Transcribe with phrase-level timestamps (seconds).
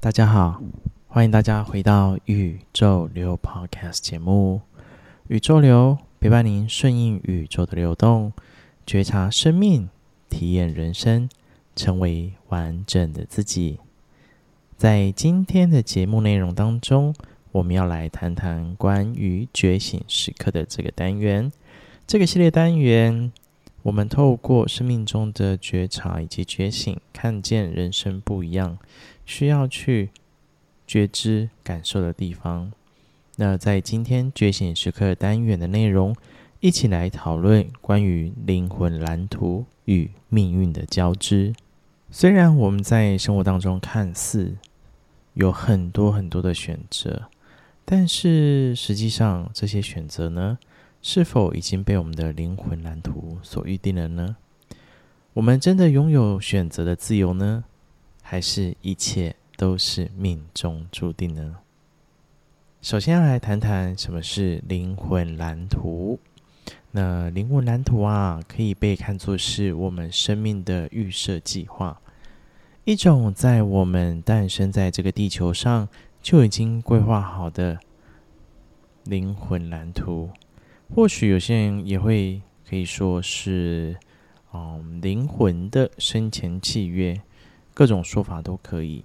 [0.00, 0.60] 大家好，
[1.08, 4.60] 欢迎大家回到宇宙流 Podcast 节目。
[5.28, 8.34] 宇宙流陪伴您顺应宇宙的流动，
[8.86, 9.88] 觉察生命，
[10.28, 11.30] 体验人生，
[11.74, 13.80] 成为完整的自己。
[14.76, 17.14] 在今天的节目内容当中，
[17.52, 21.50] 我们要来谈谈关于觉醒时刻的这个单元。
[22.06, 23.32] 这个系列单元，
[23.82, 28.76] 我们透过生命中的觉察以及觉醒，看见人生不一样。
[29.24, 30.10] 需要去
[30.86, 32.72] 觉知、感受的地方。
[33.36, 36.14] 那在今天觉醒时刻单元的内容，
[36.60, 41.54] 一起来讨论关于灵魂蓝图与命运的交织。
[42.16, 44.56] 虽然我们在生活当中看似
[45.32, 47.24] 有很多很多的选择，
[47.84, 50.56] 但是实际上这些选择呢，
[51.02, 54.36] 是否已经被我们的灵魂蓝图所预定了呢？
[55.32, 57.64] 我们真的拥有选择的自由呢？
[58.22, 61.56] 还是一切都是命中注定呢？
[62.80, 66.20] 首先要来谈谈什么是灵魂蓝图。
[66.92, 72.00] 那灵魂蓝图啊，可以被看作是我们生命的预设计划，
[72.86, 75.88] 一种在我们诞生在这个地球上
[76.20, 77.78] 就已经规划好的
[79.04, 80.28] 灵魂蓝图。
[80.94, 83.96] 或许有些人也会可以说是，
[84.52, 87.18] 嗯，灵魂的生前契约。
[87.72, 89.02] 各种说法都可以。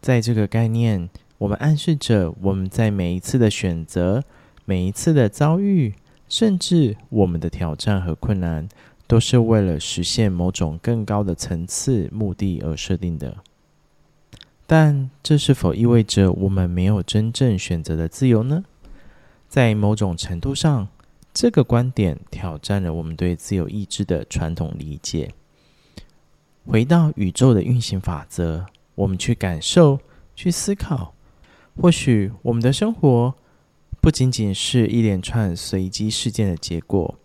[0.00, 4.24] 在这个概念，我们暗示着我们在每一次的选择、
[4.64, 5.94] 每一次的遭遇，
[6.28, 8.68] 甚至我们的挑战和困难，
[9.10, 13.38] 都是为了实现某种更高的层次目的而设定的。
[14.68, 18.62] 但这是否意味着我们没有真正选择的自由呢？
[19.48, 20.86] 在某种程度上，
[21.34, 25.34] 这个观点挑战了我们对自由意志的传统理解。
[26.64, 29.98] 回到宇宙的运行法则，我们去感受、
[30.36, 31.12] 去思考，
[31.80, 33.34] 或许我们的生活
[34.00, 37.18] 不仅仅是一连串随机事件的结果，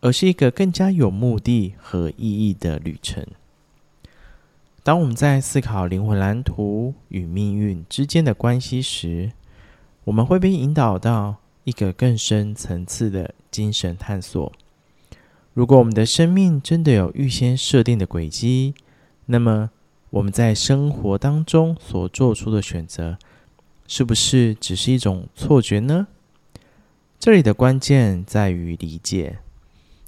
[0.00, 3.26] 而是一个更加有目的和意义的旅程。
[4.82, 9.32] 当我们在思考灵魂蓝图与命运之间的关系时，
[10.04, 14.52] 我们会被引导到一个更深层次的精神探索。
[15.52, 18.74] 如果我们的生命真的有预先设定的轨迹，
[19.24, 19.70] 那么
[20.10, 23.18] 我们在生活当中所做出的选择，
[23.88, 26.06] 是不是只是一种错觉呢？
[27.18, 29.38] 这里的关键在于理解，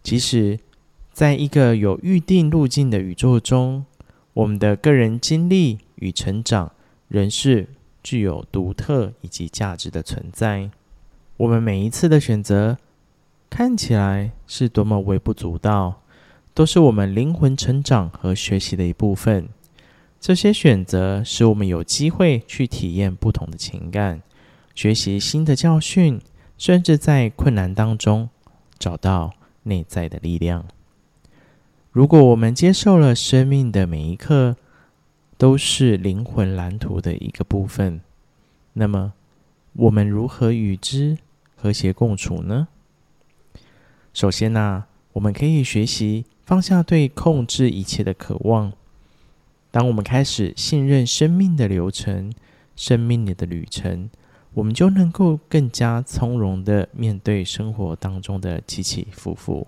[0.09, 0.59] 其实
[1.13, 3.85] 在一个有预定路径的宇宙中，
[4.33, 6.73] 我们的个人经历与成长
[7.09, 7.69] 仍是
[8.03, 10.71] 具有独特以及价值的存在。
[11.37, 12.79] 我们每一次的选择，
[13.51, 16.01] 看起来是多么微不足道，
[16.55, 19.47] 都是我们灵魂成长和学习的一部分。
[20.19, 24.23] 这些选择使我们有机会去体验不同的情感，
[24.75, 26.19] 学习新的教训，
[26.57, 28.31] 甚至在困难当中
[28.79, 29.35] 找到
[29.69, 30.67] 内在的力量。
[31.93, 34.57] 如果我们接受了生命的每一刻
[35.37, 38.01] 都是灵魂蓝图的一个部分，
[38.73, 39.13] 那么
[39.75, 41.19] 我们如何与之
[41.55, 42.69] 和谐共处呢？
[44.13, 48.73] 首先呢、我们可以学习放下对控制一切的渴望。
[49.71, 52.33] 当我们开始信任生命的流程、
[52.75, 54.09] 生命里的旅程，
[54.59, 59.65] 我们就能够更加从容的面对生活当中的起起伏伏。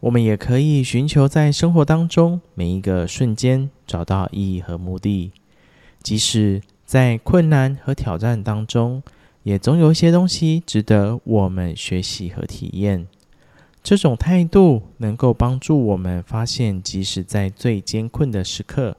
[0.00, 5.30] 我们也可以寻求在生活当中每一个瞬间找到意义和目的，
[6.02, 9.02] 即使在困难和挑战当中，
[9.42, 13.06] 也总有一些东西值得我们学习和体验。
[13.82, 18.96] 这种态度能够帮助我们发现，即使在最艰困的时刻，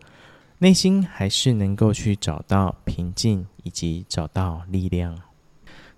[0.63, 5.19] 内心还是能够去找到平静以及找到力量。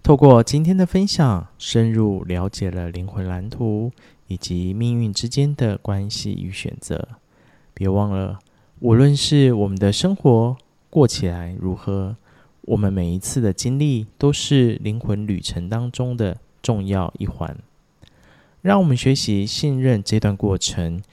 [0.01, 3.91] 透过今天的分享，深入了解了灵魂蓝图
[4.25, 7.07] 以及命运之间的关系与选择。
[7.75, 8.39] 别忘了，
[8.79, 10.57] 无论是我们的生活
[10.89, 12.17] 过起来如何，
[12.61, 17.55] 我们每一次的经历都是灵魂旅程当中的重要一环。
[18.63, 21.03] 让我们学习信任这段过程，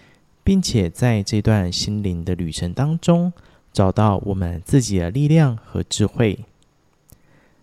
[0.44, 3.32] 并且在这段心灵的旅程当中，
[3.72, 6.44] 找到我们自己的力量和智慧。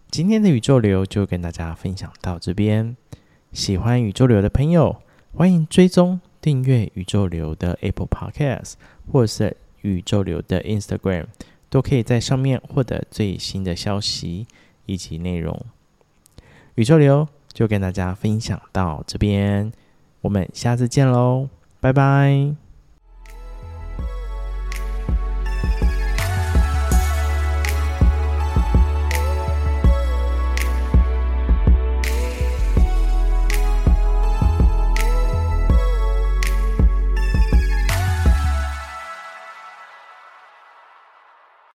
[0.09, 2.95] 今天的宇宙流就跟大家分享到这边。
[3.51, 5.01] 喜欢宇宙流的朋友，
[5.33, 8.73] 欢迎追踪订阅宇宙流的 Apple Podcast，
[9.11, 11.25] 或是宇宙流的 Instagram，
[11.69, 14.47] 都可以在上面获得最新的消息
[14.85, 15.59] 以及内容。
[16.75, 19.71] 宇宙流就跟大家分享到这边，
[20.21, 21.49] 我们下次见喽，
[21.79, 22.68] 拜拜。